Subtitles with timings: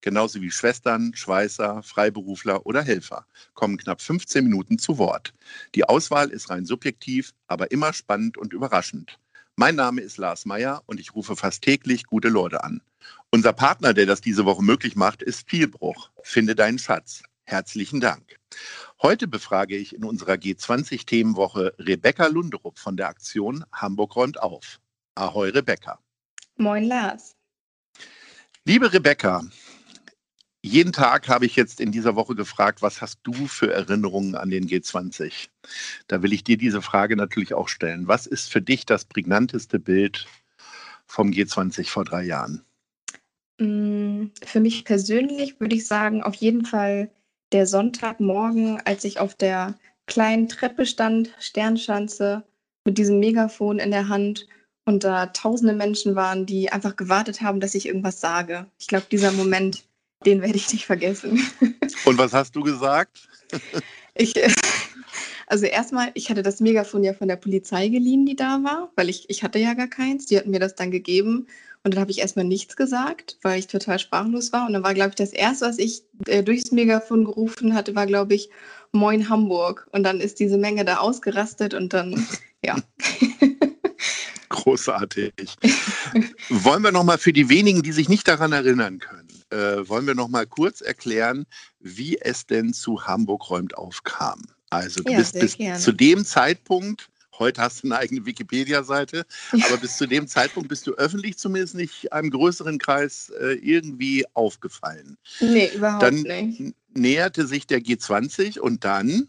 [0.00, 5.34] genauso wie Schwestern, Schweißer, Freiberufler oder Helfer, kommen knapp 15 Minuten zu Wort.
[5.74, 9.18] Die Auswahl ist rein subjektiv, aber immer spannend und überraschend.
[9.56, 12.80] Mein Name ist Lars Meyer und ich rufe fast täglich gute Leute an.
[13.30, 16.10] Unser Partner, der das diese Woche möglich macht, ist Vielbruch.
[16.22, 17.22] Finde deinen Schatz.
[17.44, 18.36] Herzlichen Dank.
[19.02, 24.80] Heute befrage ich in unserer G20-Themenwoche Rebecca Lunderup von der Aktion Hamburg räumt auf.
[25.14, 25.98] Ahoi, Rebecca.
[26.56, 27.34] Moin, Lars.
[28.64, 29.42] Liebe Rebecca,
[30.68, 34.50] jeden Tag habe ich jetzt in dieser Woche gefragt, was hast du für Erinnerungen an
[34.50, 35.48] den G20?
[36.06, 38.06] Da will ich dir diese Frage natürlich auch stellen.
[38.06, 40.26] Was ist für dich das prägnanteste Bild
[41.06, 42.62] vom G20 vor drei Jahren?
[43.58, 47.10] Mm, für mich persönlich würde ich sagen, auf jeden Fall
[47.52, 49.74] der Sonntagmorgen, als ich auf der
[50.06, 52.44] kleinen Treppe stand, Sternschanze,
[52.84, 54.46] mit diesem Megafon in der Hand
[54.84, 58.66] und da tausende Menschen waren, die einfach gewartet haben, dass ich irgendwas sage.
[58.78, 59.87] Ich glaube, dieser Moment,
[60.24, 61.46] den werde ich nicht vergessen.
[62.04, 63.28] Und was hast du gesagt?
[64.14, 64.34] ich,
[65.46, 69.08] also erstmal, ich hatte das Megafon ja von der Polizei geliehen, die da war, weil
[69.08, 70.26] ich, ich hatte ja gar keins.
[70.26, 71.46] Die hatten mir das dann gegeben.
[71.84, 74.66] Und dann habe ich erstmal nichts gesagt, weil ich total sprachlos war.
[74.66, 78.06] Und dann war, glaube ich, das Erste, was ich äh, durchs Megafon gerufen hatte, war,
[78.06, 78.50] glaube ich,
[78.92, 79.86] Moin Hamburg.
[79.92, 82.26] Und dann ist diese Menge da ausgerastet und dann,
[82.64, 82.76] ja.
[84.48, 85.32] Großartig.
[86.48, 89.17] wollen wir nochmal für die wenigen, die sich nicht daran erinnern können,
[89.50, 91.46] äh, wollen wir nochmal kurz erklären,
[91.80, 94.42] wie es denn zu Hamburg räumt aufkam.
[94.70, 95.78] Also du Ja, bist bis gerne.
[95.78, 100.86] zu dem Zeitpunkt, heute hast du eine eigene Wikipedia-Seite, aber bis zu dem Zeitpunkt bist
[100.86, 105.16] du öffentlich zumindest nicht einem größeren Kreis äh, irgendwie aufgefallen.
[105.40, 106.74] Nee, überhaupt Dann nicht.
[106.94, 109.28] näherte sich der G20 und dann,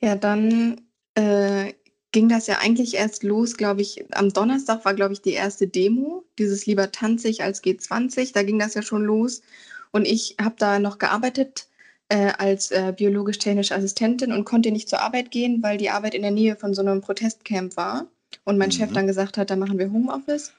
[0.00, 0.80] Ja, dann
[1.14, 1.72] äh,
[2.12, 4.04] ging das ja eigentlich erst los, glaube ich.
[4.12, 8.32] Am Donnerstag war, glaube ich, die erste Demo, dieses Lieber tanzig als G20.
[8.34, 9.42] Da ging das ja schon los.
[9.90, 11.66] Und ich habe da noch gearbeitet
[12.08, 16.22] äh, als äh, biologisch-technische Assistentin und konnte nicht zur Arbeit gehen, weil die Arbeit in
[16.22, 18.06] der Nähe von so einem Protestcamp war.
[18.44, 18.94] Und mein Chef Mhm.
[18.94, 20.52] dann gesagt hat, da machen wir Homeoffice.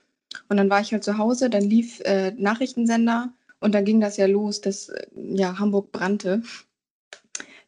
[0.50, 4.18] Und dann war ich halt zu Hause, dann lief äh, Nachrichtensender und dann ging das
[4.18, 6.42] ja los, dass äh, ja, Hamburg brannte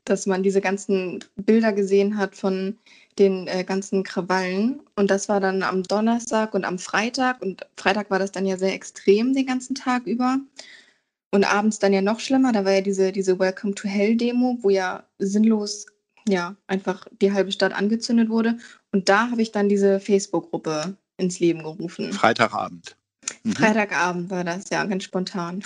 [0.06, 2.78] dass man diese ganzen Bilder gesehen hat von
[3.20, 4.82] den äh, ganzen Krawallen.
[4.96, 7.42] Und das war dann am Donnerstag und am Freitag.
[7.42, 10.40] Und Freitag war das dann ja sehr extrem den ganzen Tag über.
[11.32, 12.52] Und abends dann ja noch schlimmer.
[12.52, 15.86] Da war ja diese, diese Welcome to Hell Demo, wo ja sinnlos
[16.28, 18.58] ja einfach die halbe Stadt angezündet wurde.
[18.92, 22.12] Und da habe ich dann diese Facebook-Gruppe ins Leben gerufen.
[22.14, 22.98] Freitagabend.
[23.44, 23.54] Mhm.
[23.54, 25.64] Freitagabend war das, ja, ganz spontan.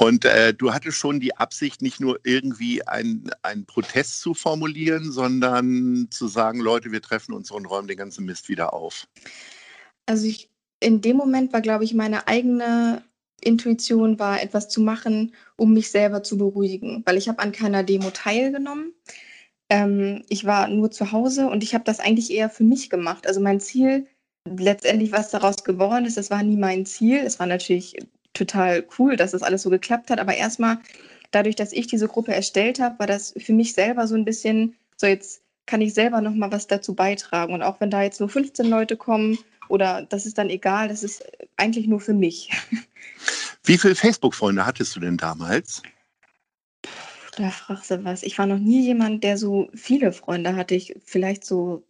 [0.00, 6.06] Und äh, du hattest schon die Absicht, nicht nur irgendwie einen Protest zu formulieren, sondern
[6.10, 9.08] zu sagen, Leute, wir treffen uns und räumen den ganzen Mist wieder auf.
[10.06, 13.02] Also ich, in dem Moment war, glaube ich, meine eigene
[13.40, 17.82] Intuition war, etwas zu machen, um mich selber zu beruhigen, weil ich habe an keiner
[17.82, 18.94] Demo teilgenommen.
[19.68, 23.26] Ähm, ich war nur zu Hause und ich habe das eigentlich eher für mich gemacht.
[23.26, 24.06] Also mein Ziel,
[24.44, 27.18] letztendlich was daraus geworden ist, das war nie mein Ziel.
[27.18, 27.96] Es war natürlich
[28.38, 30.78] total cool, dass das alles so geklappt hat, aber erstmal
[31.30, 34.76] dadurch, dass ich diese Gruppe erstellt habe, war das für mich selber so ein bisschen,
[34.96, 38.20] so jetzt kann ich selber noch mal was dazu beitragen und auch wenn da jetzt
[38.20, 39.38] nur 15 Leute kommen
[39.68, 41.22] oder das ist dann egal, das ist
[41.56, 42.50] eigentlich nur für mich.
[43.64, 45.82] Wie viele Facebook-Freunde hattest du denn damals?
[47.36, 48.22] Da fragst du was.
[48.22, 50.74] Ich war noch nie jemand, der so viele Freunde hatte.
[50.74, 51.84] Ich vielleicht so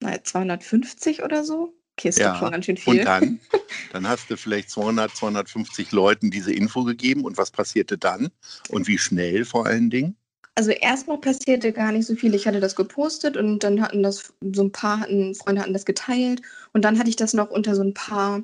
[0.00, 1.72] na, 250 oder so.
[2.00, 3.00] Okay, ist doch schon ganz schön viel.
[3.00, 3.40] Und dann?
[3.92, 7.24] Dann hast du vielleicht 200, 250 Leuten diese Info gegeben.
[7.24, 8.28] Und was passierte dann?
[8.68, 10.16] Und wie schnell vor allen Dingen?
[10.54, 12.34] Also erstmal passierte gar nicht so viel.
[12.34, 15.84] Ich hatte das gepostet und dann hatten das so ein paar hatten, Freunde hatten das
[15.84, 16.42] geteilt
[16.72, 18.42] und dann hatte ich das noch unter so ein paar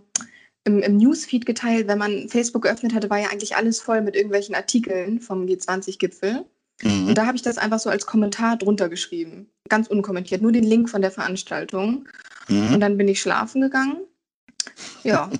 [0.64, 1.88] im, im Newsfeed geteilt.
[1.88, 6.44] Wenn man Facebook geöffnet hatte, war ja eigentlich alles voll mit irgendwelchen Artikeln vom G20-Gipfel.
[6.82, 7.08] Mhm.
[7.08, 9.48] Und da habe ich das einfach so als Kommentar drunter geschrieben.
[9.69, 12.06] Ganz unkommentiert, nur den Link von der Veranstaltung.
[12.48, 12.81] Und Mhm.
[12.81, 13.98] dann bin ich schlafen gegangen.
[15.02, 15.31] Ja.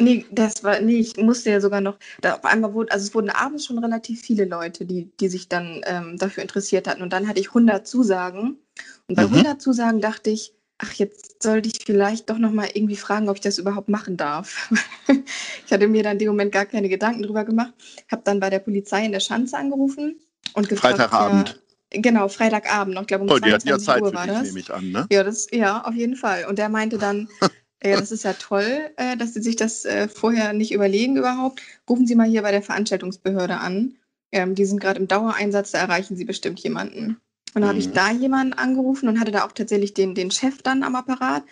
[0.00, 3.14] Nee, das war, nee, ich musste ja sogar noch, da auf einmal wurde, also es
[3.14, 7.02] wurden abends schon relativ viele Leute, die, die sich dann ähm, dafür interessiert hatten.
[7.02, 8.58] Und dann hatte ich 100 Zusagen.
[9.06, 9.34] Und bei Mhm.
[9.34, 13.40] 100 Zusagen dachte ich, ach, jetzt sollte ich vielleicht doch nochmal irgendwie fragen, ob ich
[13.42, 14.68] das überhaupt machen darf.
[15.66, 17.72] ich hatte mir dann in dem Moment gar keine Gedanken drüber gemacht,
[18.10, 20.18] habe dann bei der Polizei in der Schanze angerufen
[20.54, 21.62] und gefragt, Freitagabend.
[22.02, 22.98] Genau, Freitagabend.
[23.00, 24.46] Ich glaube, um Oh, die hatten 22 ja Zeit Uhr war dich, das.
[24.46, 25.06] nehme ich an, ne?
[25.10, 26.46] Ja, das, ja, auf jeden Fall.
[26.46, 27.28] Und der meinte dann,
[27.82, 31.60] ja, das ist ja toll, äh, dass Sie sich das äh, vorher nicht überlegen überhaupt.
[31.88, 33.94] Rufen Sie mal hier bei der Veranstaltungsbehörde an.
[34.32, 37.18] Ähm, die sind gerade im Dauereinsatz, da erreichen Sie bestimmt jemanden.
[37.54, 37.94] Und dann habe ich Mhm.
[37.94, 41.44] da jemanden angerufen und hatte da auch tatsächlich den, den Chef dann am Apparat.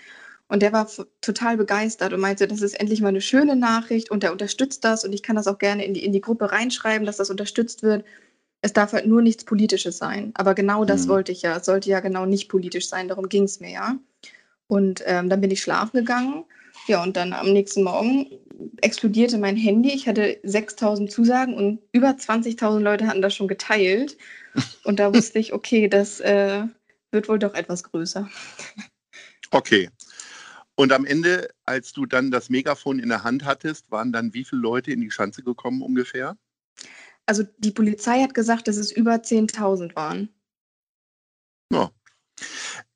[0.48, 0.86] Und der war
[1.22, 5.04] total begeistert und meinte, das ist endlich mal eine schöne Nachricht und der unterstützt das
[5.04, 7.82] und ich kann das auch gerne in die, in die Gruppe reinschreiben, dass das unterstützt
[7.82, 8.04] wird.
[8.62, 10.30] Es darf halt nur nichts Politisches sein.
[10.34, 11.10] Aber genau das Mhm.
[11.10, 11.56] wollte ich ja.
[11.56, 13.96] Es sollte ja genau nicht politisch sein, darum ging es mir ja.
[14.68, 16.44] Und ähm, dann bin ich schlafen gegangen.
[16.88, 18.26] Ja, und dann am nächsten Morgen
[18.80, 19.90] explodierte mein Handy.
[19.90, 24.16] Ich hatte 6000 Zusagen und über 20.000 Leute hatten das schon geteilt.
[24.84, 26.64] Und da wusste ich, okay, das äh,
[27.10, 28.28] wird wohl doch etwas größer.
[29.50, 29.88] Okay.
[30.74, 34.44] Und am Ende, als du dann das Megafon in der Hand hattest, waren dann wie
[34.44, 36.36] viele Leute in die Schanze gekommen ungefähr?
[37.26, 40.28] Also die Polizei hat gesagt, dass es über 10.000 waren.
[41.72, 41.90] Ja.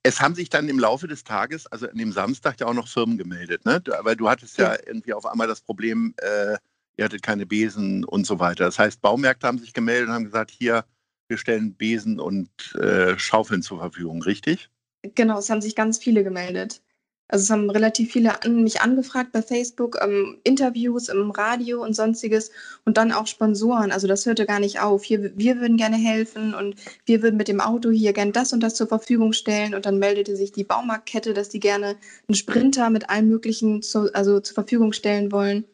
[0.02, 2.88] Es haben sich dann im Laufe des Tages, also an dem Samstag, ja auch noch
[2.88, 3.80] Firmen gemeldet, ne?
[3.80, 4.80] Du- Aber du hattest ja, Ja.
[4.86, 6.56] irgendwie auf einmal das Problem, äh,
[6.96, 8.64] ihr hattet keine Besen und so weiter.
[8.64, 10.84] Das heißt, Baumärkte haben sich gemeldet und haben gesagt, hier,
[11.28, 14.70] wir stellen Besen und äh, Schaufeln zur Verfügung, richtig?
[15.14, 16.82] Genau, es haben sich ganz viele gemeldet.
[17.28, 21.94] Also es haben relativ viele an, mich angefragt bei Facebook, ähm, Interviews im Radio und
[21.94, 22.52] sonstiges
[22.84, 23.90] und dann auch Sponsoren.
[23.90, 25.02] Also das hörte gar nicht auf.
[25.02, 28.60] Hier, wir würden gerne helfen und wir würden mit dem Auto hier gern das und
[28.60, 29.74] das zur Verfügung stellen.
[29.74, 31.96] Und dann meldete sich die Baumarktkette, dass die gerne
[32.28, 35.64] einen Sprinter mit allem Möglichen zu, also zur Verfügung stellen wollen.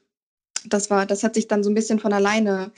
[0.64, 2.72] Das war, das hat sich dann so ein bisschen von alleine,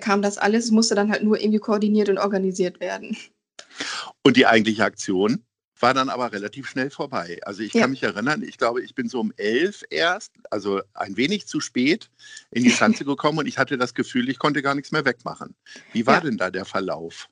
[0.00, 3.16] kam das alles, musste dann halt nur irgendwie koordiniert und organisiert werden.
[4.24, 5.44] Und die eigentliche Aktion
[5.80, 7.38] war dann aber relativ schnell vorbei.
[7.42, 7.82] Also ich Ja.
[7.82, 11.60] kann mich erinnern, ich glaube, ich bin so um elf erst, also ein wenig zu
[11.60, 12.10] spät,
[12.50, 15.54] in die Schanze gekommen und ich hatte das Gefühl, ich konnte gar nichts mehr wegmachen.
[15.92, 16.20] Wie war Ja.
[16.22, 17.28] denn da der Verlauf?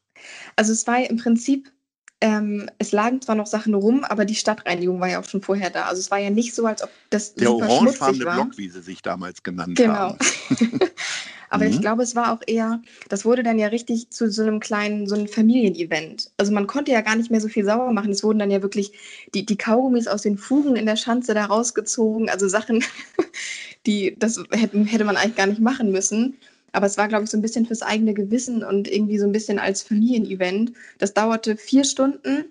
[0.57, 1.71] Also es war im Prinzip,
[2.21, 5.71] ähm, es lagen zwar noch Sachen rum, aber die Stadtreinigung war ja auch schon vorher
[5.71, 5.85] da.
[5.87, 8.25] Also es war ja nicht so, als ob das Der super orangefarbene.
[8.25, 9.95] Block, wie sie sich damals genannt Genau.
[9.95, 10.19] haben.
[11.51, 11.81] aber ich Mhm.
[11.81, 15.15] glaube, es war auch eher, das wurde dann ja richtig zu so einem kleinen, so
[15.15, 16.31] einem Familienevent.
[16.39, 18.13] Also man konnte ja gar nicht mehr so viel sauber machen.
[18.13, 18.93] Es wurden dann ja wirklich
[19.35, 22.29] die, die Kaugummis aus den Fugen in der Schanze da rausgezogen.
[22.31, 22.85] Also Sachen,
[23.87, 26.37] die, das hätte, hätte man eigentlich gar nicht machen müssen.
[26.73, 29.33] Aber es war, glaube ich, so ein bisschen fürs eigene Gewissen und irgendwie so ein
[29.33, 30.73] bisschen als Familienevent.
[30.99, 32.47] Das dauerte vier Stunden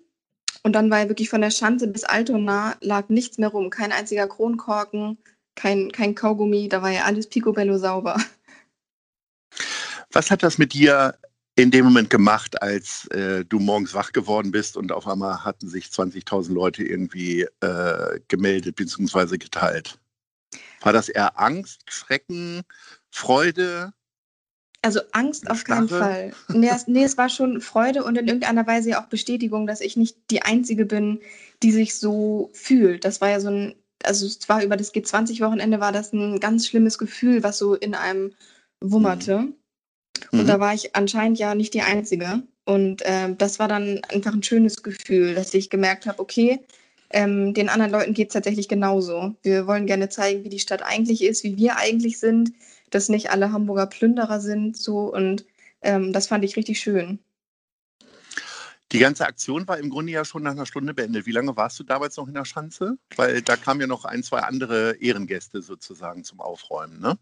[0.63, 3.69] und dann war ja wirklich von der Schanze bis Altona lag nichts mehr rum.
[3.69, 5.17] Kein einziger Kronkorken,
[5.55, 8.17] kein, kein Kaugummi, da war ja alles picobello sauber.
[10.15, 11.13] Was hat das mit dir
[11.57, 15.67] in dem Moment gemacht, als äh, du morgens wach geworden bist und auf einmal hatten
[15.67, 19.37] sich 20.000 Leute irgendwie äh, gemeldet bzw.
[19.37, 19.99] geteilt?
[20.79, 22.61] War das eher Angst, Schrecken,
[23.11, 23.91] Freude?
[24.81, 26.01] Also Angst auf keinen Starre?
[26.01, 26.33] Fall.
[26.47, 29.81] Nee es, nee, es war schon Freude und in irgendeiner Weise ja auch Bestätigung, dass
[29.81, 31.19] ich nicht die Einzige bin,
[31.61, 33.03] die sich so fühlt.
[33.03, 36.67] Das war ja so ein, also es war über das G20-Wochenende war das ein ganz
[36.67, 38.31] schlimmes Gefühl, was so in einem
[38.79, 39.53] wummerte.
[40.31, 40.47] Und Mhm.
[40.47, 42.43] da war ich anscheinend ja nicht die Einzige.
[42.65, 46.59] Und ähm, das war dann einfach ein schönes Gefühl, dass ich gemerkt habe, okay,
[47.11, 49.35] ähm, den anderen Leuten geht es tatsächlich genauso.
[49.43, 52.51] Wir wollen gerne zeigen, wie die Stadt eigentlich ist, wie wir eigentlich sind,
[52.89, 55.45] dass nicht alle Hamburger Plünderer sind, so und
[55.81, 57.19] ähm, das fand ich richtig schön.
[58.91, 61.25] Die ganze Aktion war im Grunde ja schon nach einer Stunde beendet.
[61.25, 62.97] Wie lange warst du damals noch in der Schanze?
[63.15, 67.17] Weil da kamen ja noch ein, zwei andere Ehrengäste sozusagen zum Aufräumen, ne?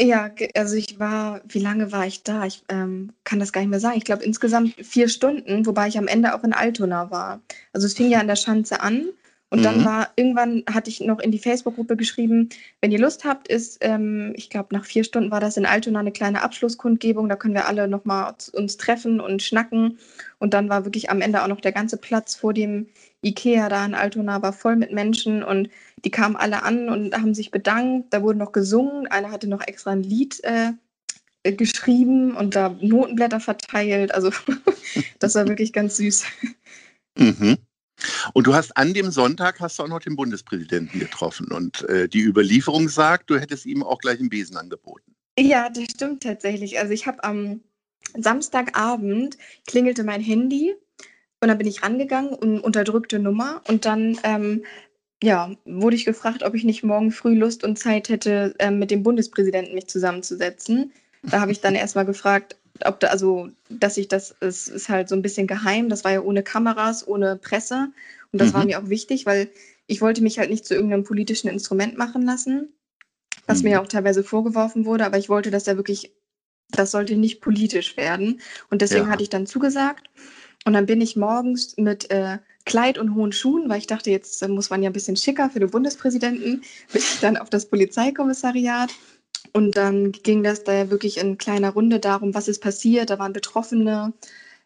[0.00, 2.44] Ja, also ich war, wie lange war ich da?
[2.44, 3.96] Ich ähm, kann das gar nicht mehr sagen.
[3.96, 7.40] Ich glaube insgesamt vier Stunden, wobei ich am Ende auch in Altona war.
[7.72, 9.08] Also es fing ja an der Schanze an
[9.50, 9.84] und dann Mhm.
[9.84, 12.48] war, irgendwann hatte ich noch in die Facebook-Gruppe geschrieben,
[12.80, 16.00] wenn ihr Lust habt, ist, ähm, ich glaube nach vier Stunden war das in Altona
[16.00, 19.98] eine kleine Abschlusskundgebung, da können wir alle nochmal uns treffen und schnacken.
[20.38, 22.88] Und dann war wirklich am Ende auch noch der ganze Platz vor dem
[23.22, 25.68] Ikea da in Altona war voll mit Menschen und
[26.04, 28.12] die kamen alle an und haben sich bedankt.
[28.12, 29.06] Da wurde noch gesungen.
[29.08, 30.72] Einer hatte noch extra ein Lied äh,
[31.52, 34.14] geschrieben und da Notenblätter verteilt.
[34.14, 34.30] Also
[35.18, 36.24] das war wirklich ganz süß.
[37.18, 37.65] Mhm.
[38.34, 42.08] Und du hast an dem Sonntag hast du auch noch den Bundespräsidenten getroffen und äh,
[42.08, 45.14] die Überlieferung sagt, du hättest ihm auch gleich einen Besen angeboten.
[45.38, 46.78] Ja, das stimmt tatsächlich.
[46.78, 47.60] Also ich habe am
[48.16, 49.36] Samstagabend
[49.66, 50.74] klingelte mein Handy
[51.40, 54.64] und dann bin ich rangegangen und unterdrückte Nummer und dann ähm,
[55.22, 58.90] ja, wurde ich gefragt, ob ich nicht morgen früh Lust und Zeit hätte, ähm, mit
[58.90, 60.92] dem Bundespräsidenten mich zusammenzusetzen.
[61.22, 65.08] Da habe ich dann erstmal gefragt, ob da, also, dass ich das, es ist halt
[65.08, 67.88] so ein bisschen geheim, das war ja ohne Kameras, ohne Presse
[68.32, 68.54] und das Mhm.
[68.54, 69.48] war mir auch wichtig, weil
[69.86, 72.68] ich wollte mich halt nicht zu irgendeinem politischen Instrument machen lassen,
[73.46, 73.70] was Mhm.
[73.70, 76.12] mir auch teilweise vorgeworfen wurde, aber ich wollte, dass er wirklich
[76.70, 78.40] das sollte nicht politisch werden.
[78.70, 79.12] Und deswegen Ja.
[79.12, 80.10] hatte ich dann zugesagt.
[80.64, 84.42] Und dann bin ich morgens mit äh, Kleid und hohen Schuhen, weil ich dachte, jetzt
[84.42, 87.66] äh, muss man ja ein bisschen schicker für den Bundespräsidenten, bin ich dann auf das
[87.66, 88.90] Polizeikommissariat.
[89.52, 93.10] Und dann ging das da wirklich in kleiner Runde darum, was ist passiert.
[93.10, 94.12] Da waren Betroffene,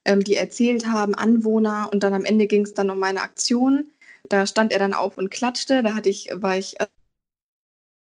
[0.05, 1.89] ähm, die erzählt haben, Anwohner.
[1.93, 3.91] Und dann am Ende ging es dann um meine Aktion.
[4.29, 5.83] Da stand er dann auf und klatschte.
[5.83, 6.87] Da hatte ich, war ich äh,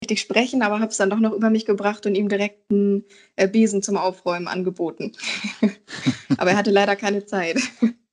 [0.04, 3.06] richtig sprechen, aber habe es dann doch noch über mich gebracht und ihm direkt einen
[3.36, 5.14] äh, Besen zum Aufräumen angeboten.
[6.38, 7.60] aber er hatte leider keine Zeit.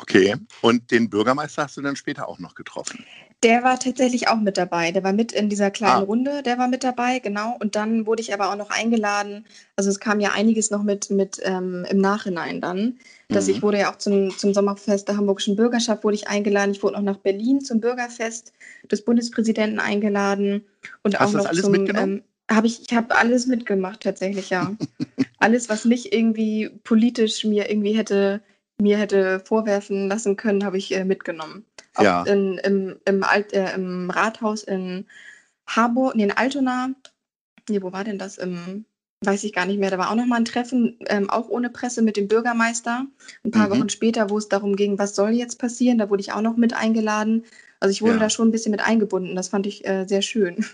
[0.00, 0.36] Okay.
[0.62, 3.04] Und den Bürgermeister hast du dann später auch noch getroffen.
[3.42, 4.90] Der war tatsächlich auch mit dabei.
[4.90, 6.06] Der war mit in dieser kleinen Ah.
[6.06, 7.56] Runde, der war mit dabei, genau.
[7.60, 9.46] Und dann wurde ich aber auch noch eingeladen.
[9.76, 12.98] Also es kam ja einiges noch mit, mit ähm, im Nachhinein dann.
[13.28, 13.52] Dass Mhm.
[13.54, 16.72] ich wurde ja auch zum, zum Sommerfest der Hamburgischen Bürgerschaft wurde ich eingeladen.
[16.72, 18.52] Ich wurde noch nach Berlin zum Bürgerfest
[18.90, 20.64] des Bundespräsidenten eingeladen.
[21.02, 22.22] Und Hast auch du das noch alles zum, mitgenommen?
[22.48, 24.74] Ähm, habe ich, ich habe alles mitgemacht tatsächlich, ja.
[25.38, 28.40] alles, was nicht irgendwie politisch mir irgendwie hätte
[28.80, 31.64] mir hätte vorwerfen lassen können, habe ich äh, mitgenommen.
[31.94, 32.22] Auch Ja.
[32.24, 35.06] in, im, im, Alt, äh, im Rathaus in
[35.66, 36.90] Harburg, nee, in Altona.
[37.68, 38.38] Nee, wo war denn das?
[38.38, 38.84] Im,
[39.24, 39.90] weiß ich gar nicht mehr.
[39.90, 43.06] Da war auch nochmal ein Treffen, ähm, auch ohne Presse mit dem Bürgermeister.
[43.44, 43.72] Ein paar Mhm.
[43.72, 46.56] Wochen später, wo es darum ging, was soll jetzt passieren, da wurde ich auch noch
[46.56, 47.44] mit eingeladen.
[47.80, 48.20] Also ich wurde Ja.
[48.20, 49.34] da schon ein bisschen mit eingebunden.
[49.34, 50.64] Das fand ich äh, sehr schön.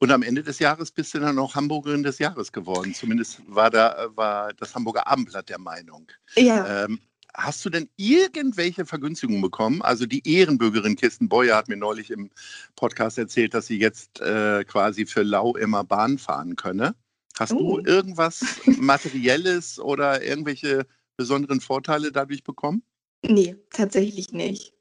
[0.00, 2.94] Und am Ende des Jahres bist du dann auch Hamburgerin des Jahres geworden.
[2.94, 6.06] Zumindest war da war das Hamburger Abendblatt der Meinung.
[6.36, 6.84] Ja.
[6.84, 7.00] Ähm,
[7.34, 9.82] hast du denn irgendwelche Vergünstigungen bekommen?
[9.82, 12.30] Also die Ehrenbürgerin Kirsten Beuer hat mir neulich im
[12.76, 16.94] Podcast erzählt, dass sie jetzt äh, quasi für Lau immer Bahn fahren könne.
[17.38, 17.78] Hast Oh.
[17.78, 20.86] du irgendwas Materielles oder irgendwelche
[21.16, 22.82] besonderen Vorteile dadurch bekommen?
[23.22, 24.72] Nee, tatsächlich nicht.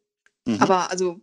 [0.45, 0.59] Mhm.
[0.61, 1.19] Aber also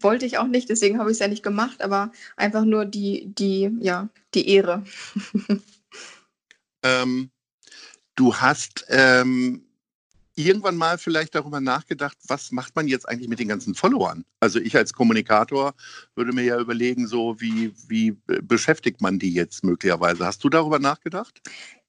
[0.00, 3.26] wollte ich auch nicht, deswegen habe ich es ja nicht gemacht, aber einfach nur die,
[3.34, 4.84] die, ja, die Ehre.
[6.82, 7.30] Ähm,
[8.14, 9.65] du hast ähm,
[10.36, 14.24] irgendwann mal vielleicht darüber nachgedacht, was macht man jetzt eigentlich mit den ganzen Followern?
[14.40, 15.74] Also ich als Kommunikator
[16.14, 20.24] würde mir ja überlegen, so wie, wie be- beschäftigt man die jetzt möglicherweise?
[20.26, 21.40] Hast du darüber nachgedacht?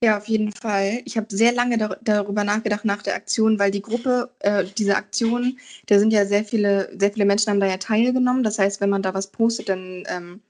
[0.04, 1.02] Ja, auf jeden Fall.
[1.06, 4.96] Ich habe sehr lange dar darüber nachgedacht nach der Aktion, weil die Gruppe, äh, diese
[4.96, 8.44] Aktion, da sind ja sehr viele, sehr viele Menschen haben da ja teilgenommen.
[8.44, 10.42] Das heißt, wenn man da was postet, dann ähm,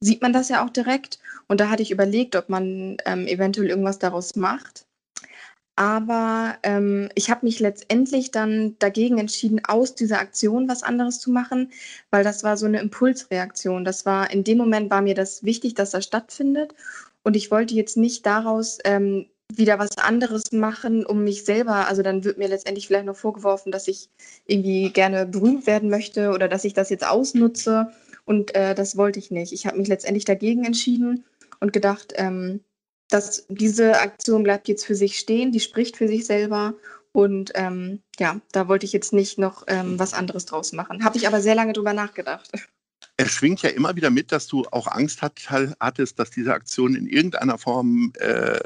[0.00, 1.18] sieht man das ja auch direkt.
[1.48, 4.86] Und da hatte ich überlegt, ob man ähm, eventuell irgendwas daraus macht.
[5.80, 11.30] Aber ähm, ich habe mich letztendlich dann dagegen entschieden, aus dieser Aktion was anderes zu
[11.30, 11.72] machen,
[12.10, 13.82] weil das war so eine Impulsreaktion.
[13.82, 16.74] Das war in dem Moment war mir das wichtig, dass das stattfindet.
[17.22, 22.02] Und ich wollte jetzt nicht daraus ähm, wieder was anderes machen, um mich selber, also
[22.02, 24.10] dann wird mir letztendlich vielleicht noch vorgeworfen, dass ich
[24.46, 27.90] irgendwie gerne berühmt werden möchte oder dass ich das jetzt ausnutze.
[28.26, 29.54] Und äh, das wollte ich nicht.
[29.54, 31.24] Ich habe mich letztendlich dagegen entschieden
[31.58, 32.60] und gedacht, ähm,
[33.10, 36.74] dass diese Aktion bleibt jetzt für sich stehen, die spricht für sich selber.
[37.12, 41.04] Und ähm, ja, da wollte ich jetzt nicht noch ähm, was anderes draus machen.
[41.04, 42.50] Habe ich aber sehr lange drüber nachgedacht.
[43.16, 46.94] Es schwingt ja immer wieder mit, dass du auch Angst hat, hattest, dass diese Aktion
[46.94, 48.58] in irgendeiner Form äh,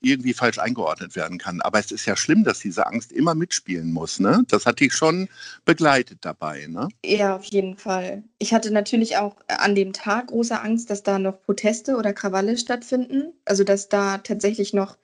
[0.00, 1.60] irgendwie falsch eingeordnet werden kann.
[1.60, 4.20] Aber es ist ja schlimm, dass diese Angst immer mitspielen muss.
[4.20, 4.44] Ne?
[4.48, 5.28] Das hat dich schon
[5.64, 6.66] begleitet dabei.
[6.68, 6.88] Ne?
[7.04, 8.22] Ja, auf jeden Fall.
[8.38, 12.56] Ich hatte natürlich auch an dem Tag große Angst, dass da noch Proteste oder Krawalle
[12.56, 13.32] stattfinden.
[13.44, 14.96] Also dass da tatsächlich noch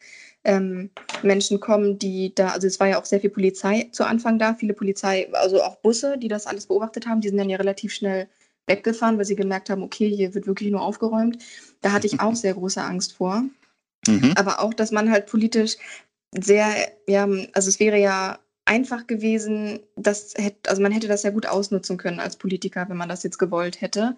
[0.45, 0.91] ähm,
[1.23, 4.55] Menschen kommen, die da, also es war ja auch sehr viel Polizei zu Anfang da,
[4.55, 7.93] viele Polizei, also auch Busse, die das alles beobachtet haben, die sind dann ja relativ
[7.93, 8.29] schnell
[8.67, 11.39] weggefahren, weil sie gemerkt haben, okay, hier wird wirklich nur aufgeräumt.
[11.81, 13.45] Da hatte ich auch sehr große Angst vor.
[14.09, 14.33] Mhm.
[14.37, 15.77] Aber auch, dass man halt politisch
[16.33, 16.75] sehr,
[17.07, 21.47] ja, also es wäre ja einfach gewesen, das hätte, also man hätte das ja gut
[21.47, 24.17] ausnutzen können als Politiker, wenn man das jetzt gewollt hätte.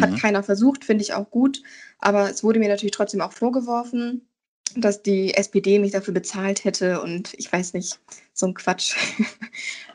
[0.00, 0.16] Hat Mhm.
[0.16, 1.62] keiner versucht, finde ich auch gut.
[1.98, 4.22] Aber es wurde mir natürlich trotzdem auch vorgeworfen,
[4.76, 8.00] dass die SPD mich dafür bezahlt hätte und ich weiß nicht,
[8.32, 8.96] so ein Quatsch.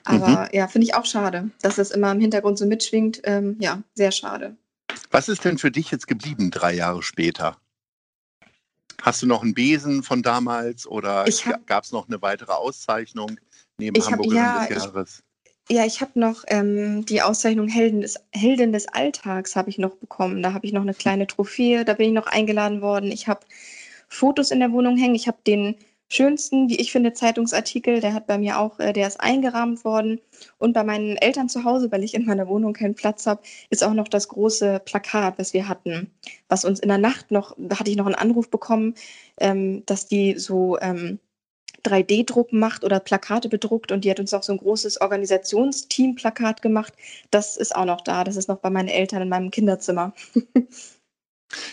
[0.05, 3.21] Aber ja, finde ich auch schade, dass das immer im Hintergrund so mitschwingt.
[3.25, 4.55] Ähm, ja, sehr schade.
[5.11, 7.57] Was ist denn für dich jetzt geblieben drei Jahre später?
[9.01, 11.25] Hast du noch einen Besen von damals oder
[11.65, 13.39] gab es noch eine weitere Auszeichnung
[13.77, 15.23] neben Ich Hamburgerin ja, des ich- Jahres?
[15.71, 19.95] Ja, ich habe noch ähm, die Auszeichnung Helden des, Heldin des Alltags habe ich noch
[19.97, 20.41] bekommen.
[20.41, 23.11] Da habe ich noch eine kleine Trophäe, da bin ich noch eingeladen worden.
[23.11, 23.41] Ich habe
[24.07, 25.13] Fotos in der Wohnung hängen.
[25.13, 25.75] Ich habe den
[26.09, 30.19] schönsten, wie ich finde, Zeitungsartikel, der hat bei mir auch, äh, der ist eingerahmt worden.
[30.57, 33.83] Und bei meinen Eltern zu Hause, weil ich in meiner Wohnung keinen Platz habe, ist
[33.83, 36.11] auch noch das große Plakat, was wir hatten,
[36.47, 38.95] was uns in der Nacht noch, da hatte ich noch einen Anruf bekommen,
[39.39, 41.19] ähm, dass die so ähm,
[41.83, 46.93] 3D-Druck macht oder Plakate bedruckt und die hat uns auch so ein großes Organisationsteam-Plakat gemacht.
[47.31, 48.23] Das ist auch noch da.
[48.23, 50.13] Das ist noch bei meinen Eltern in meinem Kinderzimmer.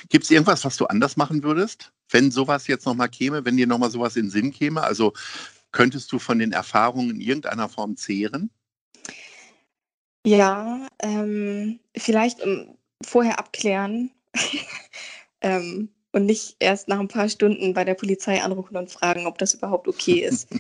[0.09, 3.66] Gibt es irgendwas, was du anders machen würdest, wenn sowas jetzt nochmal käme, wenn dir
[3.66, 4.83] nochmal sowas in den Sinn käme?
[4.83, 5.12] Also
[5.73, 8.50] könntest du von den Erfahrungen in irgendeiner Form zehren?
[10.26, 14.11] Ja, ähm, vielleicht ähm, vorher abklären
[15.40, 19.38] ähm, und nicht erst nach ein paar Stunden bei der Polizei anrufen und fragen, ob
[19.38, 20.49] das überhaupt okay ist.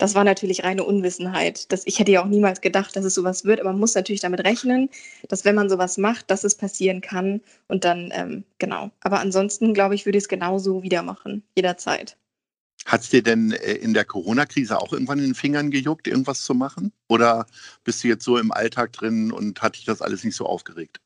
[0.00, 1.70] das war natürlich reine Unwissenheit.
[1.70, 4.22] Das, ich hätte ja auch niemals gedacht, dass es sowas wird, aber man muss natürlich
[4.22, 4.88] damit rechnen,
[5.28, 7.42] dass wenn man sowas macht, dass es passieren kann.
[7.68, 8.90] Und dann, ähm, genau.
[9.02, 12.16] Aber ansonsten, glaube ich, würde ich es genauso wieder machen, jederzeit.
[12.86, 16.44] Hat es dir denn äh, in der Corona-Krise auch irgendwann in den Fingern gejuckt, irgendwas
[16.44, 16.92] zu machen?
[17.08, 17.46] Oder
[17.84, 20.98] bist du jetzt so im Alltag drin und hat dich das alles nicht so aufgeregt?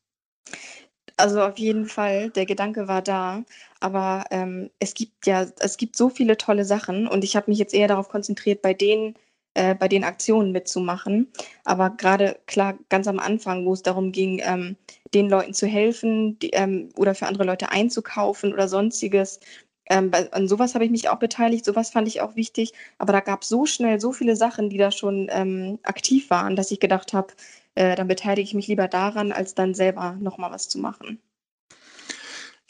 [1.24, 3.44] Also auf jeden Fall, der Gedanke war da,
[3.80, 7.58] aber ähm, es gibt ja, es gibt so viele tolle Sachen und ich habe mich
[7.58, 9.14] jetzt eher darauf konzentriert, bei den,
[9.54, 11.32] äh, bei den Aktionen mitzumachen.
[11.64, 14.76] Aber gerade klar, ganz am Anfang, wo es darum ging, ähm,
[15.14, 19.40] den Leuten zu helfen die, ähm, oder für andere Leute einzukaufen oder sonstiges,
[19.88, 22.72] ähm, bei, an sowas habe ich mich auch beteiligt, sowas fand ich auch wichtig.
[22.98, 26.54] Aber da gab es so schnell so viele Sachen, die da schon ähm, aktiv waren,
[26.56, 27.28] dass ich gedacht habe,
[27.74, 31.20] äh, dann beteilige ich mich lieber daran, als dann selber nochmal was zu machen.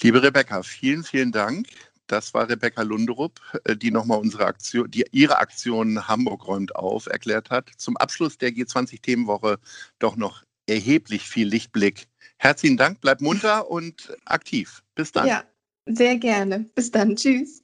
[0.03, 1.69] Liebe Rebecca, vielen, vielen Dank.
[2.07, 7.07] Das war Rebecca Lunderup, äh, die nochmal unsere Aktion, die ihre Aktion Hamburg räumt auf
[7.07, 7.71] erklärt hat.
[7.77, 9.59] Zum Abschluss der G20-Themenwoche
[9.99, 12.07] doch noch erheblich viel Lichtblick.
[12.37, 14.83] Herzlichen Dank, bleib munter und aktiv.
[14.95, 15.27] Bis dann.
[15.27, 15.45] Ja,
[15.87, 16.67] sehr gerne.
[16.75, 17.17] Bis dann.
[17.17, 17.64] Tschüss.